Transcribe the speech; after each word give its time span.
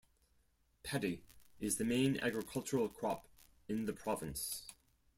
Paddy 0.81 1.21
is 1.59 1.77
the 1.77 1.83
main 1.83 2.19
agricultural 2.21 2.89
crop 2.89 3.27
in 3.67 3.85
the 3.85 3.93
province. 3.93 4.65